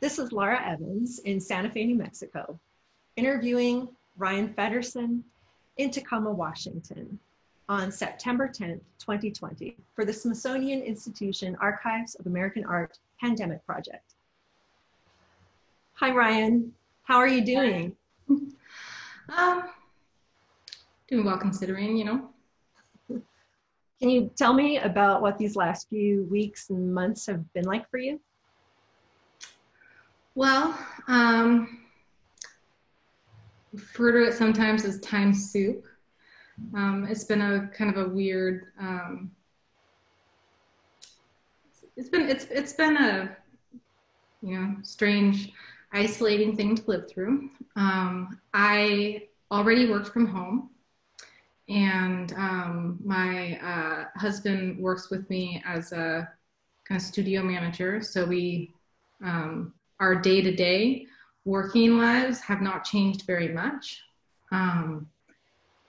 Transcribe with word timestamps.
This 0.00 0.20
is 0.20 0.30
Lara 0.30 0.64
Evans 0.64 1.18
in 1.20 1.40
Santa 1.40 1.68
Fe, 1.68 1.84
New 1.84 1.96
Mexico, 1.96 2.60
interviewing 3.16 3.88
Ryan 4.16 4.54
Feddersen 4.54 5.22
in 5.76 5.90
Tacoma, 5.90 6.30
Washington 6.30 7.18
on 7.68 7.90
September 7.90 8.46
10th, 8.46 8.80
2020 9.00 9.76
for 9.96 10.04
the 10.04 10.12
Smithsonian 10.12 10.82
Institution 10.82 11.56
Archives 11.60 12.14
of 12.14 12.26
American 12.26 12.64
Art 12.64 13.00
Pandemic 13.20 13.66
Project. 13.66 14.14
Hi, 15.94 16.12
Ryan. 16.12 16.72
How 17.02 17.16
are 17.16 17.28
you 17.28 17.44
doing? 17.44 17.96
Um, 19.36 19.64
doing 21.06 21.26
well 21.26 21.36
considering, 21.36 21.94
you 21.94 22.06
know. 22.06 22.30
Can 23.08 24.08
you 24.08 24.30
tell 24.36 24.54
me 24.54 24.78
about 24.78 25.20
what 25.20 25.36
these 25.36 25.54
last 25.54 25.86
few 25.90 26.22
weeks 26.30 26.70
and 26.70 26.94
months 26.94 27.26
have 27.26 27.52
been 27.52 27.66
like 27.66 27.90
for 27.90 27.98
you? 27.98 28.18
Well, 30.34 30.78
um, 31.08 31.78
refer 33.72 34.12
to 34.12 34.28
it 34.28 34.34
sometimes 34.34 34.84
as 34.84 35.00
time 35.00 35.34
soup. 35.34 35.84
Um, 36.74 37.06
it's 37.08 37.24
been 37.24 37.40
a 37.40 37.68
kind 37.68 37.90
of 37.94 38.06
a 38.06 38.08
weird. 38.08 38.72
Um, 38.78 39.30
it's 41.96 42.08
been 42.08 42.28
it's 42.28 42.44
it's 42.50 42.72
been 42.72 42.96
a 42.96 43.36
you 44.42 44.58
know 44.58 44.76
strange, 44.82 45.52
isolating 45.92 46.56
thing 46.56 46.76
to 46.76 46.82
live 46.86 47.10
through. 47.10 47.50
Um, 47.76 48.40
I 48.54 49.28
already 49.50 49.88
worked 49.90 50.08
from 50.08 50.26
home, 50.26 50.70
and 51.68 52.32
um, 52.34 52.98
my 53.04 53.58
uh, 53.58 54.18
husband 54.18 54.78
works 54.78 55.10
with 55.10 55.28
me 55.30 55.62
as 55.66 55.92
a 55.92 56.28
kind 56.86 57.00
of 57.00 57.06
studio 57.06 57.42
manager. 57.42 58.00
So 58.00 58.24
we 58.24 58.72
um, 59.22 59.74
our 60.00 60.14
day 60.14 60.40
to 60.40 60.54
day 60.54 61.06
working 61.44 61.96
lives 61.98 62.40
have 62.40 62.60
not 62.60 62.84
changed 62.84 63.22
very 63.26 63.48
much. 63.48 64.02
Um, 64.52 65.08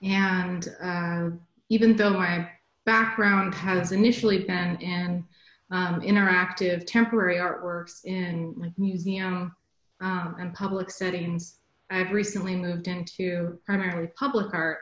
and 0.01 0.73
uh, 0.81 1.29
even 1.69 1.95
though 1.95 2.11
my 2.11 2.49
background 2.85 3.53
has 3.55 3.91
initially 3.91 4.45
been 4.45 4.77
in 4.77 5.25
um, 5.71 6.01
interactive 6.01 6.85
temporary 6.87 7.35
artworks 7.35 8.05
in 8.05 8.55
like 8.57 8.71
museum 8.77 9.55
um, 9.99 10.35
and 10.39 10.53
public 10.53 10.89
settings, 10.89 11.57
I've 11.89 12.11
recently 12.11 12.55
moved 12.55 12.87
into 12.87 13.59
primarily 13.65 14.07
public 14.17 14.53
art, 14.53 14.79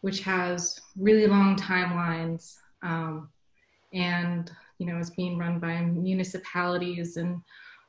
which 0.00 0.20
has 0.20 0.80
really 0.96 1.26
long 1.26 1.56
timelines 1.56 2.56
um, 2.82 3.28
and 3.92 4.50
you 4.78 4.86
know 4.86 4.98
is 4.98 5.10
being 5.10 5.38
run 5.38 5.58
by 5.58 5.80
municipalities 5.80 7.16
and 7.16 7.40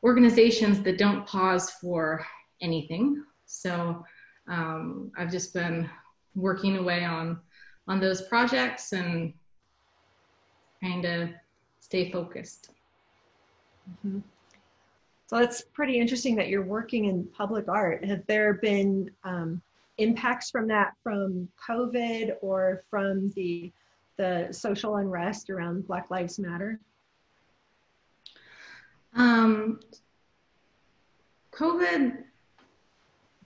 organizations 0.03 0.81
that 0.81 0.97
don't 0.97 1.25
pause 1.25 1.72
for 1.81 2.25
anything. 2.61 3.23
So 3.45 4.03
um, 4.47 5.11
I've 5.17 5.31
just 5.31 5.53
been 5.53 5.89
working 6.36 6.78
away 6.78 7.03
on 7.03 7.39
on 7.88 8.00
those 8.00 8.22
projects 8.22 8.94
and 8.94 9.33
trying 10.80 11.02
to 11.02 11.33
stay 11.80 12.11
focused. 12.11 12.70
Mm-hmm. 14.05 14.20
So 15.25 15.38
it's 15.38 15.61
pretty 15.61 16.00
interesting 16.00 16.36
that 16.36 16.50
you're 16.50 16.64
working 16.64 17.05
in 17.05 17.27
public 17.36 17.67
art. 17.67 18.05
Have 18.05 18.25
there 18.27 18.55
been 18.55 19.11
um, 19.23 19.61
impacts 19.97 20.50
from 20.50 20.67
that 20.67 20.94
from 21.03 21.47
COVID 21.67 22.36
or 22.42 22.83
from 22.89 23.31
the 23.36 23.72
the 24.17 24.50
social 24.52 24.97
unrest 24.97 25.50
around 25.50 25.88
Black 25.88 26.11
Lives 26.11 26.39
Matter? 26.39 26.80
Um, 29.15 29.80
COVID 31.52 32.23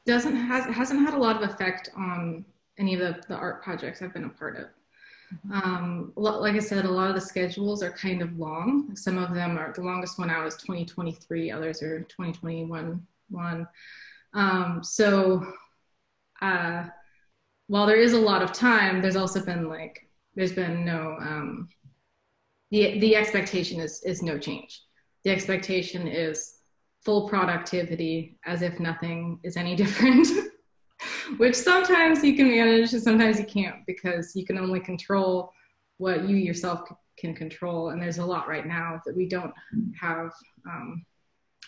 doesn't 0.06 0.36
has 0.36 0.66
hasn't 0.66 1.00
had 1.00 1.14
a 1.14 1.18
lot 1.18 1.42
of 1.42 1.50
effect 1.50 1.90
on 1.96 2.46
any 2.78 2.94
of 2.94 3.00
the, 3.00 3.22
the 3.28 3.36
art 3.36 3.64
projects 3.64 4.02
I've 4.02 4.14
been 4.14 4.26
a 4.26 4.30
part 4.30 4.58
of. 4.58 4.66
Um, 5.52 6.14
like 6.16 6.56
I 6.56 6.60
said, 6.60 6.86
a 6.86 6.92
lot 6.92 7.10
of 7.10 7.16
the 7.16 7.22
schedules 7.22 7.82
are 7.82 7.92
kind 7.92 8.22
of 8.22 8.38
long. 8.38 8.96
Some 8.96 9.18
of 9.18 9.34
them 9.34 9.58
are 9.58 9.74
the 9.74 9.82
longest 9.82 10.20
one 10.20 10.30
out 10.30 10.46
is 10.46 10.56
2023, 10.58 11.50
others 11.50 11.82
are 11.82 12.02
2021 12.02 13.02
one. 13.30 13.68
Um, 14.34 14.82
so 14.84 15.46
uh, 16.42 16.86
while 17.68 17.88
there 17.88 18.00
is 18.00 18.14
a 18.14 18.20
lot 18.20 18.44
of 18.44 18.52
time, 18.52 19.02
there's 19.02 19.16
also 19.16 19.44
been 19.44 19.68
like 19.68 20.08
there's 20.36 20.54
been 20.54 20.86
no 20.86 21.18
um, 21.20 21.70
the 22.72 23.00
the 23.00 23.16
expectation 23.16 23.80
is 23.80 24.04
is 24.04 24.22
no 24.22 24.38
change 24.38 24.82
the 25.24 25.32
expectation 25.32 26.08
is 26.08 26.56
full 27.04 27.28
productivity 27.28 28.38
as 28.46 28.62
if 28.62 28.80
nothing 28.80 29.40
is 29.44 29.58
any 29.58 29.76
different 29.84 30.28
which 31.38 31.56
sometimes 31.56 32.24
you 32.24 32.36
can 32.36 32.50
manage 32.50 32.94
and 32.94 33.02
sometimes 33.02 33.40
you 33.40 33.46
can't 33.46 33.86
because 33.86 34.36
you 34.36 34.46
can 34.46 34.58
only 34.58 34.80
control 34.80 35.52
what 35.98 36.28
you 36.28 36.36
yourself 36.36 36.82
can 37.18 37.36
control. 37.36 37.90
And 37.90 38.02
there's 38.02 38.18
a 38.18 38.26
lot 38.26 38.48
right 38.48 38.66
now 38.66 39.02
that 39.06 39.16
we 39.16 39.28
don't 39.28 39.54
have 40.00 40.32
um, 40.68 41.06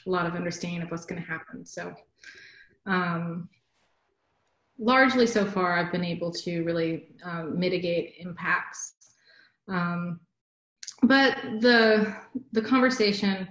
a 0.06 0.10
lot 0.10 0.26
of 0.26 0.36
understanding 0.36 0.82
of 0.82 0.92
what's 0.92 1.06
going 1.06 1.22
to 1.22 1.28
happen. 1.28 1.66
So 1.66 1.94
um, 2.86 3.50
largely 4.78 5.26
so 5.26 5.46
far 5.46 5.80
i've 5.80 5.90
been 5.90 6.04
able 6.04 6.30
to 6.30 6.62
really 6.64 7.16
um, 7.24 7.58
mitigate 7.58 8.16
impacts. 8.20 8.96
Um, 9.68 10.20
but 11.04 11.38
the 11.60 12.16
the 12.52 12.62
conversation 12.62 13.48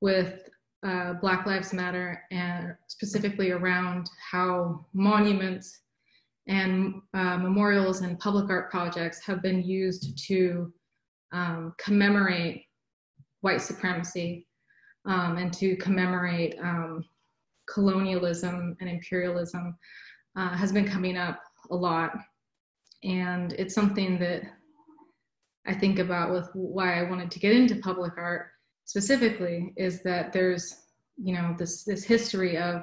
with 0.00 0.48
uh, 0.84 1.14
Black 1.14 1.46
Lives 1.46 1.72
Matter 1.72 2.22
and 2.30 2.74
specifically 2.88 3.50
around 3.50 4.08
how 4.30 4.84
monuments 4.92 5.80
and 6.46 7.00
uh, 7.14 7.38
memorials 7.38 8.02
and 8.02 8.18
public 8.18 8.50
art 8.50 8.70
projects 8.70 9.24
have 9.24 9.40
been 9.40 9.62
used 9.62 10.18
to 10.26 10.72
um, 11.32 11.74
commemorate 11.78 12.64
white 13.40 13.62
supremacy 13.62 14.46
um, 15.06 15.38
and 15.38 15.52
to 15.54 15.76
commemorate 15.76 16.56
um, 16.62 17.04
colonialism 17.66 18.76
and 18.80 18.90
imperialism 18.90 19.76
uh, 20.36 20.50
has 20.50 20.70
been 20.70 20.86
coming 20.86 21.16
up 21.16 21.40
a 21.70 21.74
lot. 21.74 22.12
And 23.02 23.52
it's 23.54 23.74
something 23.74 24.18
that 24.18 24.42
I 25.66 25.74
think 25.74 25.98
about 25.98 26.32
with 26.32 26.48
why 26.52 26.98
I 26.98 27.08
wanted 27.08 27.30
to 27.30 27.38
get 27.38 27.52
into 27.52 27.76
public 27.76 28.12
art 28.16 28.48
specifically 28.84 29.72
is 29.76 30.02
that 30.02 30.32
there's 30.32 30.82
you 31.16 31.34
know 31.34 31.54
this 31.58 31.84
this 31.84 32.04
history 32.04 32.58
of 32.58 32.82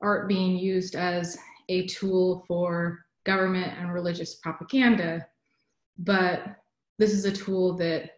art 0.00 0.28
being 0.28 0.56
used 0.56 0.96
as 0.96 1.38
a 1.68 1.86
tool 1.86 2.44
for 2.46 3.04
government 3.24 3.72
and 3.78 3.92
religious 3.92 4.36
propaganda. 4.36 5.26
But 5.98 6.56
this 6.98 7.12
is 7.12 7.24
a 7.24 7.32
tool 7.32 7.76
that 7.76 8.10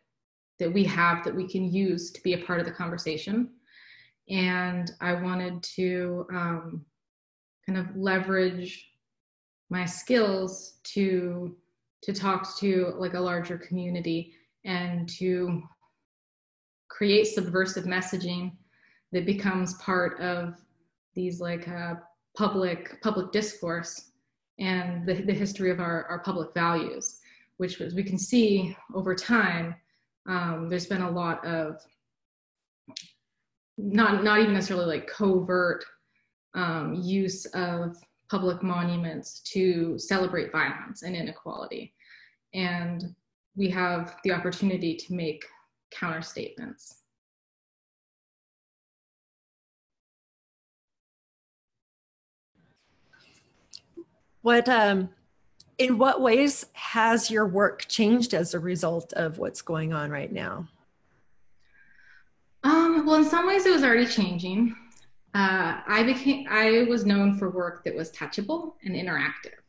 that 0.59 0.73
we 0.73 0.85
have 0.85 1.25
that 1.25 1.35
we 1.35 1.49
can 1.49 1.73
use 1.73 2.11
to 2.13 2.23
be 2.23 2.35
a 2.35 2.45
part 2.45 2.61
of 2.61 2.67
the 2.67 2.73
conversation. 2.73 3.51
And 4.29 4.91
i 5.01 5.15
wanted 5.15 5.63
to 5.77 6.27
um, 6.31 6.85
kind 7.65 7.79
of 7.79 7.97
leverage 7.97 8.91
my 9.71 9.85
skills 9.85 10.79
to 10.85 11.57
to 12.03 12.13
talk 12.13 12.57
to 12.59 12.95
like 12.97 13.15
a 13.15 13.21
larger 13.21 13.59
community 13.59 14.33
and 14.65 15.09
to 15.09 15.63
create 16.89 17.25
subversive 17.25 17.85
messaging 17.85 18.53
that 19.13 19.27
becomes 19.27 19.75
part 19.75 20.21
of 20.21 20.55
these 21.15 21.41
like 21.41 21.69
uh, 21.69 21.95
public 22.37 23.01
public 23.03 23.33
discourse 23.33 24.11
and 24.59 25.07
the, 25.07 25.15
the 25.23 25.33
history 25.33 25.71
of 25.71 25.81
our, 25.81 26.05
our 26.07 26.21
public 26.21 26.53
values 26.55 27.21
which 27.57 27.81
as 27.81 27.95
we 27.95 28.03
can 28.03 28.19
see 28.19 28.77
over 28.95 29.15
time 29.15 29.75
um, 30.29 30.69
there's 30.69 30.87
been 30.87 31.03
a 31.03 31.11
lot 31.11 31.45
of 31.45 31.81
not 33.77 34.23
not 34.25 34.41
even 34.41 34.55
necessarily 34.55 34.87
like 34.87 35.07
covert 35.09 35.85
um, 36.55 36.95
use 36.95 37.47
of 37.47 37.97
public 38.31 38.63
monuments 38.63 39.41
to 39.41 39.99
celebrate 39.99 40.53
violence 40.53 41.03
and 41.03 41.17
inequality. 41.17 41.95
And 42.55 43.15
we 43.57 43.71
have 43.71 44.17
the 44.25 44.33
opportunity 44.33 44.95
to 44.97 45.15
make 45.15 45.45
counter 45.91 46.23
statements. 46.23 46.97
What, 54.43 54.69
um, 54.69 55.11
in 55.79 55.99
what 55.99 56.21
ways 56.21 56.67
has 56.73 57.31
your 57.31 57.47
work 57.47 57.87
changed 57.89 58.35
as 58.35 58.55
a 58.55 58.59
result 58.59 59.13
of 59.15 59.39
what's 59.39 59.63
going 59.63 59.93
on 59.93 60.11
right 60.11 60.33
now? 60.33 60.69
Um, 62.65 63.07
well, 63.07 63.17
in 63.17 63.25
some 63.25 63.47
ways, 63.47 63.67
it 63.67 63.73
was 63.73 63.83
already 63.83 64.07
changing 64.07 64.75
uh, 65.39 65.83
I 65.87 66.03
became 66.03 66.47
I 66.51 66.85
was 66.89 67.07
known 67.07 67.39
for 67.39 67.49
work 67.49 67.85
that 67.85 67.95
was 67.95 68.11
touchable 68.11 68.73
and 68.83 68.97
interactive, 68.97 69.61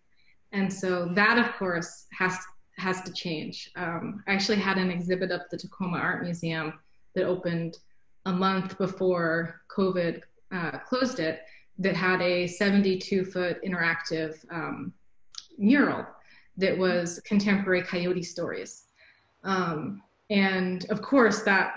and 0.52 0.72
so 0.72 1.06
that 1.14 1.38
of 1.38 1.54
course 1.58 2.08
has 2.12 2.36
has 2.78 3.02
to 3.04 3.14
change. 3.14 3.70
Um, 3.76 4.24
I 4.28 4.34
actually 4.34 4.58
had 4.58 4.80
an 4.80 4.90
exhibit 4.90 5.30
at 5.30 5.48
the 5.52 5.58
Tacoma 5.58 5.98
Art 5.98 6.24
Museum 6.24 6.74
that 7.14 7.26
opened 7.26 7.78
a 8.26 8.34
month 8.34 8.80
before 8.80 9.62
COVID 9.76 10.22
uh, 10.52 10.80
closed 10.80 11.20
it 11.20 11.42
that 11.78 11.96
had 11.96 12.20
a 12.22 12.48
72 12.48 13.26
foot 13.26 13.64
interactive 13.64 14.44
um, 14.52 14.92
mural 15.60 16.04
that 16.58 16.76
was 16.76 17.22
contemporary 17.26 17.84
coyote 17.84 18.24
stories. 18.24 18.86
Um, 19.44 20.02
and 20.32 20.90
of 20.90 21.04
course, 21.04 21.44
that 21.44 21.76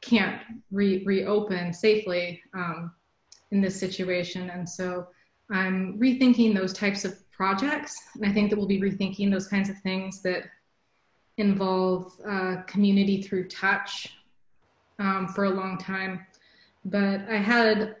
can't 0.00 0.40
re- 0.72 1.04
reopen 1.04 1.72
safely 1.72 2.42
um, 2.52 2.92
in 3.50 3.60
this 3.60 3.78
situation. 3.78 4.50
And 4.50 4.68
so 4.68 5.08
I'm 5.50 5.98
rethinking 5.98 6.54
those 6.54 6.72
types 6.72 7.04
of 7.04 7.14
projects. 7.30 7.96
And 8.14 8.26
I 8.26 8.32
think 8.32 8.50
that 8.50 8.56
we'll 8.56 8.66
be 8.66 8.80
rethinking 8.80 9.30
those 9.30 9.48
kinds 9.48 9.68
of 9.68 9.78
things 9.78 10.22
that 10.22 10.44
involve 11.38 12.12
uh, 12.28 12.62
community 12.66 13.22
through 13.22 13.48
touch 13.48 14.14
um, 14.98 15.28
for 15.28 15.44
a 15.44 15.50
long 15.50 15.78
time. 15.78 16.26
But 16.84 17.20
I 17.28 17.36
had 17.36 17.96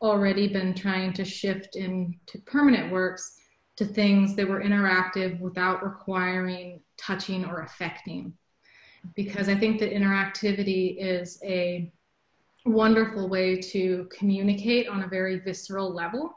already 0.00 0.48
been 0.48 0.74
trying 0.74 1.12
to 1.14 1.24
shift 1.24 1.76
into 1.76 2.38
permanent 2.46 2.92
works 2.92 3.40
to 3.76 3.84
things 3.84 4.34
that 4.36 4.48
were 4.48 4.62
interactive 4.62 5.40
without 5.40 5.84
requiring 5.84 6.80
touching 6.96 7.44
or 7.44 7.62
affecting. 7.62 8.32
Because 9.14 9.48
I 9.48 9.54
think 9.54 9.78
that 9.80 9.92
interactivity 9.92 10.96
is 10.98 11.40
a 11.44 11.92
wonderful 12.68 13.28
way 13.28 13.56
to 13.56 14.08
communicate 14.16 14.88
on 14.88 15.02
a 15.02 15.08
very 15.08 15.40
visceral 15.40 15.92
level 15.92 16.34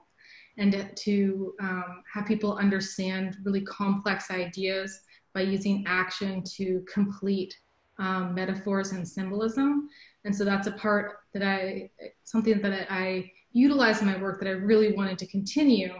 and 0.57 0.91
to 0.95 1.53
um, 1.61 2.03
have 2.13 2.25
people 2.25 2.57
understand 2.57 3.37
really 3.43 3.61
complex 3.61 4.29
ideas 4.29 5.01
by 5.33 5.41
using 5.41 5.83
action 5.87 6.43
to 6.43 6.83
complete 6.91 7.57
um, 7.99 8.33
metaphors 8.35 8.91
and 8.91 9.07
symbolism. 9.07 9.89
And 10.25 10.35
so 10.35 10.43
that's 10.43 10.67
a 10.67 10.71
part 10.71 11.19
that 11.33 11.43
I, 11.43 11.89
something 12.23 12.61
that 12.61 12.87
I 12.91 13.31
utilize 13.53 14.01
in 14.01 14.07
my 14.07 14.17
work 14.17 14.39
that 14.39 14.47
I 14.47 14.53
really 14.53 14.93
wanted 14.93 15.17
to 15.19 15.27
continue. 15.27 15.93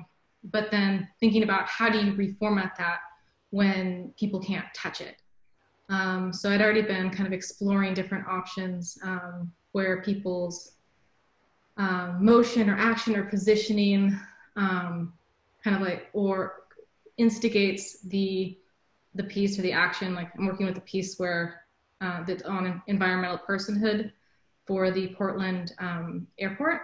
But 0.44 0.72
then 0.72 1.08
thinking 1.20 1.44
about 1.44 1.68
how 1.68 1.90
do 1.90 2.00
you 2.00 2.14
reformat 2.14 2.76
that 2.78 3.00
when 3.52 4.14
people 4.18 4.40
can't 4.40 4.66
touch 4.76 5.02
it. 5.02 5.22
Um, 5.90 6.32
so 6.32 6.50
I'd 6.50 6.62
already 6.62 6.82
been 6.82 7.10
kind 7.10 7.28
of 7.28 7.34
exploring 7.34 7.94
different 7.94 8.28
options 8.28 8.98
um, 9.04 9.52
where 9.72 10.02
people's 10.02 10.74
um, 11.78 12.24
motion 12.24 12.70
or 12.70 12.78
action 12.78 13.16
or 13.16 13.24
positioning 13.24 14.20
um, 14.56 15.14
kind 15.64 15.76
of 15.76 15.82
like 15.82 16.10
or 16.14 16.64
instigates 17.18 18.02
the 18.02 18.58
the 19.16 19.24
piece 19.24 19.60
or 19.60 19.62
the 19.62 19.72
action 19.72 20.16
like 20.16 20.32
i'm 20.38 20.46
working 20.46 20.66
with 20.66 20.78
a 20.78 20.82
piece 20.82 21.18
where 21.18 21.64
uh, 22.02 22.24
that's 22.24 22.44
on 22.44 22.82
environmental 22.88 23.38
personhood 23.38 24.12
for 24.66 24.92
the 24.92 25.08
portland 25.10 25.74
um, 25.80 26.28
airport. 26.40 26.82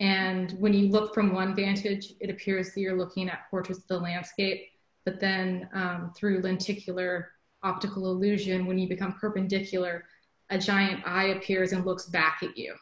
And 0.00 0.52
when 0.58 0.72
you 0.72 0.88
look 0.88 1.14
from 1.14 1.32
one 1.32 1.54
vantage 1.54 2.14
it 2.20 2.30
appears 2.30 2.72
that 2.72 2.80
you're 2.80 2.98
looking 2.98 3.28
at 3.28 3.48
portraits 3.50 3.80
of 3.80 3.88
the 3.88 3.98
landscape 3.98 4.68
but 5.04 5.20
then 5.20 5.68
um, 5.74 6.12
through 6.16 6.40
lenticular 6.42 7.30
optical 7.62 8.10
illusion 8.10 8.66
when 8.66 8.78
you 8.78 8.88
become 8.88 9.12
perpendicular 9.12 10.04
a 10.52 10.58
giant 10.58 11.02
eye 11.06 11.28
appears 11.28 11.72
and 11.72 11.84
looks 11.84 12.06
back 12.06 12.40
at 12.42 12.56
you 12.56 12.74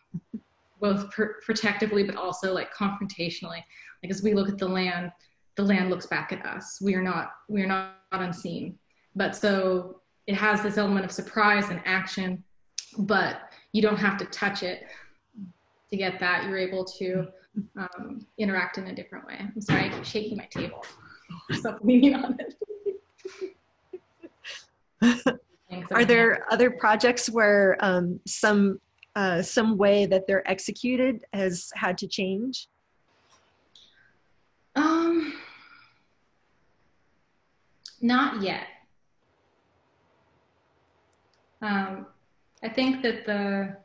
both 0.80 1.10
pr- 1.10 1.38
protectively 1.44 2.02
but 2.02 2.16
also 2.16 2.52
like 2.52 2.74
confrontationally. 2.74 3.62
Like 4.02 4.10
as 4.10 4.22
we 4.22 4.34
look 4.34 4.48
at 4.48 4.58
the 4.58 4.68
land 4.68 5.12
the 5.56 5.62
land 5.64 5.90
looks 5.90 6.06
back 6.06 6.32
at 6.32 6.44
us. 6.46 6.80
We 6.82 6.94
are 6.94 7.02
not 7.02 7.32
we 7.48 7.62
are 7.62 7.66
not, 7.66 7.94
not 8.12 8.22
unseen. 8.22 8.78
But 9.14 9.36
so 9.36 10.00
it 10.26 10.34
has 10.34 10.62
this 10.62 10.78
element 10.78 11.04
of 11.04 11.12
surprise 11.12 11.70
and 11.70 11.80
action 11.84 12.42
but 12.98 13.52
you 13.72 13.82
don't 13.82 13.98
have 13.98 14.16
to 14.18 14.24
touch 14.26 14.64
it 14.64 14.82
to 15.90 15.96
get 15.96 16.18
that. 16.18 16.44
You're 16.44 16.58
able 16.58 16.84
to 16.84 17.28
um, 17.76 18.26
interact 18.38 18.78
in 18.78 18.88
a 18.88 18.94
different 18.94 19.26
way. 19.26 19.36
I'm 19.38 19.60
sorry 19.60 19.84
i 19.84 19.88
keep 19.90 20.04
shaking 20.04 20.36
my 20.36 20.46
table. 20.46 20.84
Stop 21.52 21.78
leaning 21.82 22.14
on 22.14 22.36
it 25.02 25.40
Are 25.92 26.04
there 26.04 26.46
other 26.50 26.70
projects 26.70 27.30
where 27.30 27.76
um, 27.80 28.20
some 28.26 28.80
uh, 29.16 29.42
some 29.42 29.76
way 29.76 30.06
that 30.06 30.26
they're 30.26 30.48
executed 30.48 31.24
has 31.32 31.70
had 31.74 31.98
to 31.98 32.06
change? 32.06 32.68
Um, 34.76 35.34
not 38.00 38.42
yet. 38.42 38.66
Um, 41.62 42.06
I 42.62 42.68
think 42.68 43.02
that 43.02 43.26
the 43.26 43.76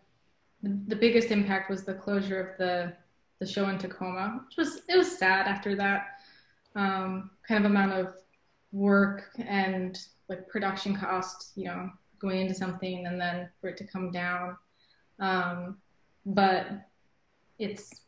the 0.63 0.95
biggest 0.95 1.29
impact 1.29 1.69
was 1.69 1.83
the 1.83 1.93
closure 1.93 2.39
of 2.39 2.57
the 2.57 2.93
the 3.39 3.45
show 3.45 3.67
in 3.69 3.77
Tacoma, 3.77 4.41
which 4.45 4.57
was 4.57 4.81
it 4.87 4.97
was 4.97 5.17
sad 5.17 5.47
after 5.47 5.75
that 5.75 6.19
um, 6.75 7.31
kind 7.47 7.63
of 7.65 7.69
amount 7.69 7.93
of 7.93 8.15
work 8.71 9.29
and 9.37 9.99
like 10.29 10.47
production 10.47 10.95
cost, 10.95 11.51
you 11.55 11.65
know, 11.65 11.89
going 12.19 12.41
into 12.41 12.53
something 12.53 13.05
and 13.05 13.19
then 13.19 13.49
for 13.61 13.69
it 13.69 13.77
to 13.77 13.85
come 13.85 14.11
down. 14.11 14.57
Um, 15.19 15.77
but 16.25 16.67
it's 17.59 18.01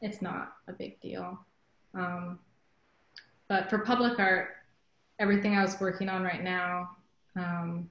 it's 0.00 0.20
not 0.20 0.54
a 0.68 0.72
big 0.72 1.00
deal. 1.00 1.38
Um, 1.94 2.38
but 3.48 3.70
for 3.70 3.78
public 3.78 4.18
art, 4.18 4.48
everything 5.18 5.56
I 5.56 5.62
was 5.62 5.78
working 5.80 6.08
on 6.08 6.22
right 6.22 6.42
now 6.42 6.96
um, 7.36 7.88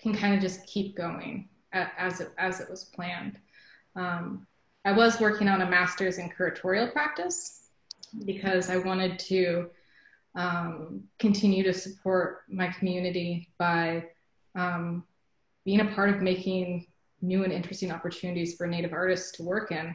can 0.00 0.14
kind 0.14 0.34
of 0.34 0.40
just 0.40 0.66
keep 0.66 0.96
going 0.96 1.48
as 1.72 2.20
it, 2.20 2.32
as 2.38 2.60
it 2.60 2.68
was 2.68 2.84
planned. 2.84 3.38
Um, 3.94 4.46
I 4.84 4.92
was 4.92 5.20
working 5.20 5.48
on 5.48 5.62
a 5.62 5.70
master's 5.70 6.18
in 6.18 6.28
curatorial 6.28 6.92
practice 6.92 7.68
because 8.24 8.68
I 8.68 8.78
wanted 8.78 9.18
to 9.20 9.70
um, 10.34 11.02
continue 11.18 11.62
to 11.62 11.72
support 11.72 12.42
my 12.48 12.68
community 12.68 13.48
by 13.58 14.04
um, 14.54 15.04
being 15.64 15.80
a 15.80 15.86
part 15.86 16.10
of 16.10 16.22
making 16.22 16.86
new 17.20 17.44
and 17.44 17.52
interesting 17.52 17.92
opportunities 17.92 18.56
for 18.56 18.66
Native 18.66 18.92
artists 18.92 19.32
to 19.32 19.42
work 19.42 19.70
in. 19.70 19.94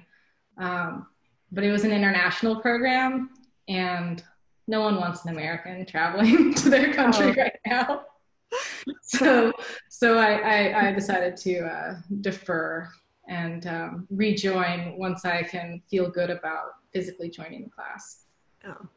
Um, 0.57 1.07
but 1.51 1.63
it 1.63 1.71
was 1.71 1.83
an 1.83 1.91
international 1.91 2.59
program 2.59 3.29
and 3.67 4.23
no 4.67 4.81
one 4.81 4.97
wants 4.97 5.25
an 5.25 5.31
American 5.31 5.85
traveling 5.85 6.53
to 6.55 6.69
their 6.69 6.93
country 6.93 7.33
oh. 7.37 7.41
right 7.41 7.59
now. 7.65 8.01
so 9.01 9.51
so 9.89 10.17
I, 10.17 10.35
I, 10.35 10.87
I, 10.87 10.91
decided 10.93 11.35
to 11.37 11.65
uh, 11.65 11.95
defer 12.21 12.89
and 13.27 13.67
um, 13.67 14.07
rejoin 14.09 14.97
once 14.97 15.25
I 15.25 15.43
can 15.43 15.81
feel 15.89 16.09
good 16.09 16.29
about 16.29 16.75
physically 16.93 17.29
joining 17.29 17.63
the 17.63 17.69
class. 17.69 18.23
Oh. 18.65 18.87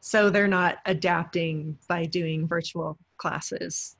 So 0.00 0.30
they're 0.30 0.48
not 0.48 0.78
adapting 0.86 1.78
by 1.88 2.06
doing 2.06 2.48
virtual 2.48 2.98
classes? 3.18 3.96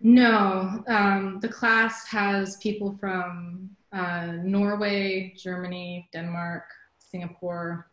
No, 0.00 0.82
um, 0.88 1.38
the 1.40 1.48
class 1.48 2.06
has 2.06 2.56
people 2.56 2.96
from 2.98 3.70
uh, 3.92 4.32
Norway, 4.42 5.34
Germany, 5.36 6.08
Denmark, 6.12 6.64
Singapore, 6.98 7.88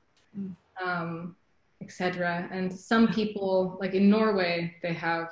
um, 0.84 1.36
etc. 1.82 2.48
And 2.52 2.74
some 2.74 3.08
people, 3.08 3.78
like 3.80 3.94
in 3.94 4.10
Norway, 4.10 4.76
they 4.82 4.94
have, 4.94 5.30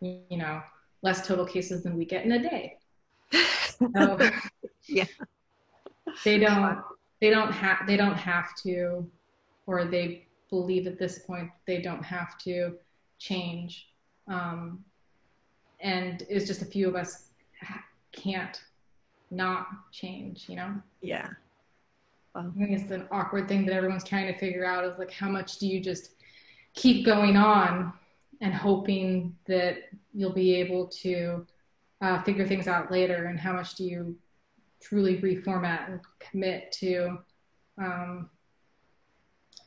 you 0.00 0.36
know, 0.36 0.62
less 1.02 1.26
total 1.26 1.46
cases 1.46 1.82
than 1.82 1.96
we 1.96 2.04
get 2.04 2.24
in 2.24 2.32
a 2.32 2.42
day. 2.42 2.76
So 3.78 4.18
yeah, 4.86 5.04
they 6.24 6.38
don't, 6.38 6.82
they 7.20 7.30
don't 7.30 7.52
have, 7.52 7.86
they 7.86 7.96
don't 7.96 8.16
have 8.16 8.54
to, 8.64 9.08
or 9.66 9.84
they 9.84 10.25
believe 10.50 10.86
at 10.86 10.98
this 10.98 11.20
point 11.20 11.50
they 11.66 11.80
don't 11.80 12.04
have 12.04 12.38
to 12.38 12.74
change. 13.18 13.88
Um, 14.28 14.84
and 15.80 16.24
it's 16.28 16.46
just 16.46 16.62
a 16.62 16.66
few 16.66 16.88
of 16.88 16.94
us 16.94 17.28
can't 18.12 18.60
not 19.30 19.68
change, 19.92 20.48
you 20.48 20.56
know? 20.56 20.74
Yeah. 21.02 21.28
Well, 22.34 22.52
I 22.54 22.58
think 22.58 22.70
it's 22.70 22.90
an 22.90 23.08
awkward 23.10 23.48
thing 23.48 23.66
that 23.66 23.74
everyone's 23.74 24.04
trying 24.04 24.32
to 24.32 24.38
figure 24.38 24.64
out 24.64 24.84
is 24.84 24.98
like, 24.98 25.10
how 25.10 25.28
much 25.28 25.58
do 25.58 25.66
you 25.66 25.80
just 25.80 26.12
keep 26.74 27.04
going 27.04 27.36
on 27.36 27.92
and 28.40 28.52
hoping 28.52 29.34
that 29.46 29.78
you'll 30.12 30.32
be 30.32 30.54
able 30.54 30.86
to 30.88 31.46
uh, 32.02 32.22
figure 32.22 32.46
things 32.46 32.68
out 32.68 32.90
later? 32.90 33.26
And 33.26 33.38
how 33.38 33.52
much 33.52 33.74
do 33.74 33.84
you 33.84 34.16
truly 34.80 35.18
reformat 35.18 35.90
and 35.90 36.00
commit 36.18 36.70
to 36.72 37.18
um, 37.78 38.30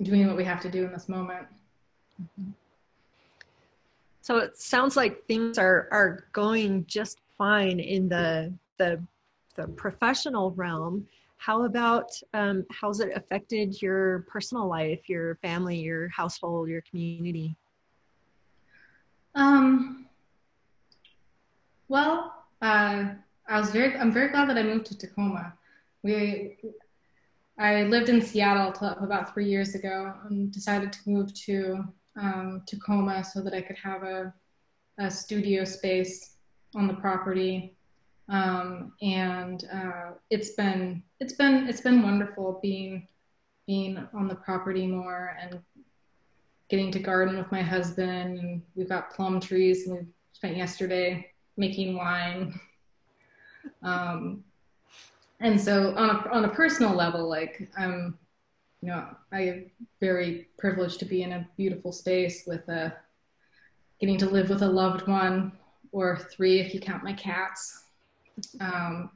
doing 0.02 0.28
what 0.28 0.38
we 0.38 0.44
have 0.44 0.62
to 0.62 0.70
do 0.70 0.86
in 0.86 0.92
this 0.92 1.10
moment? 1.10 1.48
Mm-hmm. 2.22 2.52
So 4.22 4.38
it 4.38 4.58
sounds 4.58 4.96
like 4.96 5.26
things 5.26 5.58
are 5.58 5.88
are 5.92 6.26
going 6.34 6.86
just 6.86 7.20
fine 7.38 7.80
in 7.80 8.10
the 8.10 8.54
the 8.78 9.02
the 9.56 9.68
professional 9.70 10.52
realm. 10.52 11.08
How 11.38 11.64
about 11.64 12.12
um, 12.34 12.66
how's 12.70 13.00
it 13.00 13.12
affected 13.16 13.82
your 13.82 14.26
personal 14.30 14.68
life, 14.68 15.08
your 15.08 15.36
family, 15.36 15.78
your 15.78 16.10
household, 16.10 16.70
your 16.70 16.82
community? 16.82 17.56
Um, 19.36 20.06
well, 21.88 22.34
uh, 22.62 23.06
I 23.48 23.60
was 23.60 23.72
very, 23.72 23.98
I'm 23.98 24.12
very 24.12 24.30
glad 24.30 24.50
that 24.50 24.58
I 24.58 24.64
moved 24.64 24.86
to 24.88 24.98
Tacoma. 24.98 25.54
We, 26.04 26.58
I 27.60 27.84
lived 27.84 28.08
in 28.08 28.22
Seattle 28.22 28.72
till 28.72 28.88
about 29.04 29.34
three 29.34 29.50
years 29.50 29.76
ago 29.76 30.14
and 30.30 30.50
decided 30.50 30.94
to 30.94 31.10
move 31.10 31.34
to 31.46 31.84
um, 32.18 32.64
Tacoma 32.66 33.22
so 33.22 33.42
that 33.42 33.54
I 33.54 33.62
could 33.62 33.76
have 33.76 34.04
a, 34.04 34.34
a 34.98 35.12
studio 35.12 35.66
space 35.66 36.38
on 36.74 36.88
the 36.88 36.94
property. 36.94 37.76
Um, 38.30 38.94
and 39.02 39.66
uh, 39.74 40.12
it's 40.30 40.52
been 40.52 41.04
it's 41.20 41.34
been 41.34 41.68
it's 41.68 41.82
been 41.82 42.02
wonderful 42.02 42.60
being 42.62 43.08
being 43.68 44.08
on 44.14 44.30
the 44.30 44.36
property 44.36 44.88
more 44.88 45.36
and 45.42 45.60
getting 46.70 46.92
to 46.92 47.00
garden 47.00 47.38
with 47.38 47.52
my 47.52 47.62
husband. 47.62 48.40
And 48.40 48.62
we've 48.76 48.88
got 48.88 49.14
plum 49.14 49.42
trees, 49.42 49.86
and 49.86 49.98
we 49.98 50.06
spent 50.32 50.56
yesterday 50.56 51.30
making 51.58 51.98
wine. 51.98 52.58
Um, 53.84 54.46
and 55.40 55.60
so 55.60 55.96
on 55.96 56.10
a, 56.10 56.30
on 56.30 56.46
a 56.46 56.50
personal 56.50 56.94
level, 56.94 57.28
like 57.28 57.70
I'm, 57.78 58.18
you 58.82 58.90
know, 58.90 59.06
I 59.32 59.42
am 59.42 59.72
very 60.00 60.48
privileged 60.58 61.00
to 61.00 61.06
be 61.06 61.24
in 61.24 61.34
a 61.34 61.48
beautiful 61.58 61.92
space 61.92 62.44
with 62.46 62.68
a, 62.70 62.94
getting 64.00 64.18
to 64.18 64.30
live 64.30 64.50
with 64.50 64.62
a 64.62 64.68
loved 64.68 65.08
one 65.08 65.52
or 65.92 66.18
three 66.18 66.60
if 66.60 66.74
you 66.74 66.80
count 66.80 67.04
my 67.04 67.14
cats. 67.14 67.84
Um, 68.62 69.12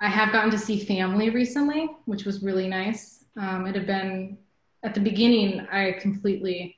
I 0.00 0.08
have 0.08 0.32
gotten 0.32 0.50
to 0.50 0.58
see 0.58 0.84
family 0.84 1.30
recently, 1.30 1.88
which 2.06 2.24
was 2.24 2.42
really 2.42 2.68
nice. 2.68 3.24
Um, 3.36 3.66
it 3.66 3.74
had 3.74 3.86
been 3.86 4.38
at 4.84 4.94
the 4.94 5.00
beginning, 5.00 5.66
I 5.72 5.92
completely 6.00 6.76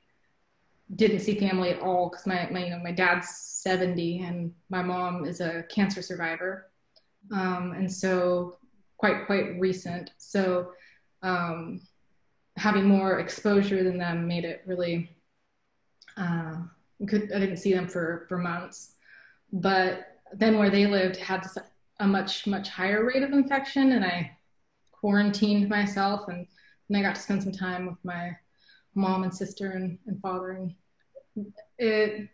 didn't 0.97 1.21
see 1.21 1.39
family 1.39 1.71
at 1.71 1.81
all 1.81 2.09
because 2.09 2.27
my, 2.27 2.49
my, 2.51 2.65
you 2.65 2.71
know, 2.71 2.81
my 2.83 2.93
dad's 2.93 3.29
70 3.29 4.23
and 4.23 4.53
my 4.71 4.83
mom 4.83 5.25
is 5.25 5.41
a 5.41 5.65
cancer 5.65 6.03
survivor. 6.03 6.70
Um, 7.33 7.73
and 7.73 7.91
so 7.91 8.59
quite, 8.99 9.27
quite 9.27 9.59
recent. 9.59 10.11
So 10.19 10.73
um, 11.23 11.81
having 12.57 12.85
more 12.85 13.19
exposure 13.19 13.83
than 13.83 13.99
them 13.99 14.27
made 14.27 14.45
it 14.45 14.63
really, 14.67 15.17
uh, 16.17 16.57
could, 17.09 17.33
I 17.33 17.39
didn't 17.39 17.59
see 17.59 17.73
them 17.73 17.89
for, 17.89 18.27
for 18.29 18.39
months. 18.39 18.95
But 19.53 20.19
then 20.33 20.59
where 20.59 20.71
they 20.71 20.87
lived 20.87 21.17
had 21.17 21.47
a 21.99 22.07
much, 22.07 22.47
much 22.47 22.69
higher 22.69 23.05
rate 23.05 23.23
of 23.23 23.33
infection 23.33 23.93
and 23.93 24.05
I 24.05 24.37
quarantined 24.93 25.69
myself 25.69 26.29
and, 26.29 26.47
and 26.89 26.99
I 26.99 27.03
got 27.03 27.15
to 27.15 27.21
spend 27.21 27.43
some 27.43 27.53
time 27.53 27.87
with 27.87 27.97
my 28.05 28.37
mom 28.95 29.23
and 29.23 29.35
sister 29.35 29.73
and, 29.73 29.99
and 30.07 30.21
father 30.21 30.51
and 30.51 30.75
it 31.79 32.29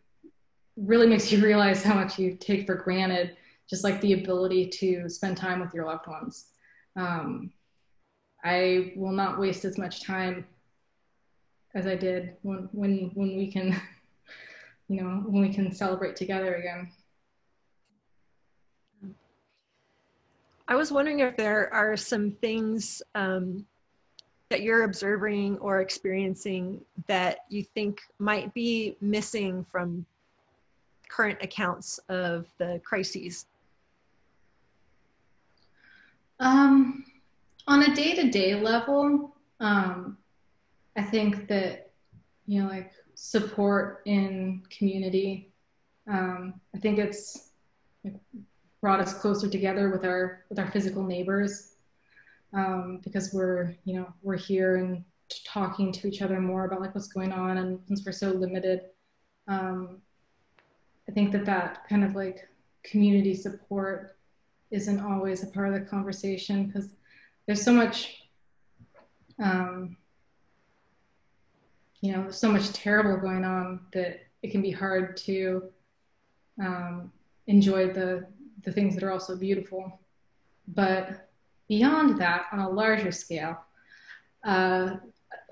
really 0.77 1.07
makes 1.07 1.31
you 1.31 1.41
realize 1.45 1.83
how 1.83 1.95
much 1.95 2.19
you 2.19 2.37
take 2.37 2.67
for 2.67 2.75
granted 2.75 3.37
just 3.69 3.85
like 3.85 4.01
the 4.01 4.13
ability 4.13 4.67
to 4.69 5.09
spend 5.09 5.37
time 5.37 5.61
with 5.61 5.75
your 5.75 5.87
loved 5.87 6.07
ones 6.07 6.47
um, 6.97 7.51
i 8.45 8.93
will 8.97 9.13
not 9.13 9.39
waste 9.39 9.65
as 9.65 9.79
much 9.79 10.03
time 10.03 10.47
as 11.75 11.87
i 11.87 11.95
did 11.95 12.37
when 12.43 12.69
when 12.73 13.11
when 13.15 13.37
we 13.37 13.51
can 13.51 13.81
you 14.89 15.01
know 15.01 15.23
when 15.27 15.43
we 15.43 15.53
can 15.53 15.73
celebrate 15.73 16.17
together 16.17 16.55
again 16.55 16.91
i 20.69 20.75
was 20.75 20.93
wondering 20.93 21.21
if 21.21 21.37
there 21.37 21.73
are 21.73 21.97
some 21.97 22.31
things 22.31 23.03
um, 23.15 23.67
that 24.49 24.63
you're 24.63 24.85
observing 24.85 25.59
or 25.59 25.81
experiencing 25.81 26.81
that 27.09 27.41
you 27.49 27.65
think 27.65 28.01
might 28.19 28.53
be 28.55 28.97
missing 29.01 29.67
from 29.71 30.07
current 31.09 31.39
accounts 31.43 31.99
of 32.09 32.47
the 32.59 32.81
crises? 32.85 33.47
Um, 36.41 37.05
on 37.67 37.83
a 37.83 37.95
day-to-day 37.95 38.55
level, 38.57 39.37
um, 39.61 40.19
I 40.97 41.03
think 41.03 41.49
that 41.49 41.91
you 42.47 42.63
know, 42.63 42.69
like 42.69 42.93
support 43.15 44.03
in 44.05 44.63
community. 44.71 45.53
Um, 46.07 46.61
I 46.75 46.79
think 46.79 46.99
it's 46.99 47.51
brought 48.81 49.01
us 49.01 49.15
closer 49.15 49.49
together 49.49 49.91
with 49.91 50.05
our 50.05 50.45
with 50.49 50.59
our 50.59 50.71
physical 50.71 51.03
neighbors 51.03 51.75
um, 52.53 53.01
because 53.03 53.33
we're 53.33 53.75
you 53.85 53.95
know 53.97 54.07
we're 54.23 54.37
here 54.37 54.77
and 54.77 55.05
talking 55.45 55.91
to 55.91 56.07
each 56.07 56.23
other 56.23 56.41
more 56.41 56.67
about 56.67 56.81
like 56.81 56.95
what's 56.95 57.09
going 57.09 57.33
on 57.33 57.59
and 57.59 57.81
since 57.89 58.05
we're 58.07 58.13
so 58.13 58.31
limited 58.31 58.83
um, 59.49 59.99
i 61.09 61.13
think 61.13 61.33
that 61.33 61.45
that 61.45 61.89
kind 61.89 62.05
of 62.05 62.15
like 62.15 62.49
community 62.85 63.35
support 63.35 64.16
isn't 64.71 65.01
always 65.01 65.43
a 65.43 65.47
part 65.47 65.69
of 65.69 65.75
the 65.75 65.81
conversation 65.81 66.67
because 66.67 66.91
there's 67.47 67.63
so 67.63 67.73
much 67.73 68.23
um, 69.39 69.97
you 72.01 72.13
know 72.13 72.31
so 72.31 72.51
much 72.51 72.73
terrible 72.73 73.17
going 73.17 73.45
on 73.45 73.81
that 73.93 74.21
it 74.43 74.51
can 74.51 74.63
be 74.63 74.71
hard 74.71 75.17
to 75.17 75.63
um, 76.61 77.13
enjoy 77.47 77.93
the 77.93 78.27
the 78.65 78.73
things 78.73 78.95
that 78.95 79.05
are 79.05 79.13
also 79.13 79.37
beautiful. 79.37 80.01
But 80.69 81.29
beyond 81.69 82.19
that, 82.21 82.47
on 82.53 82.59
a 82.59 82.69
larger 82.69 83.13
scale, 83.13 83.57
uh, 84.45 84.97